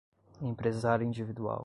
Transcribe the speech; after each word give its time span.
empresário 0.41 1.03
individual 1.05 1.59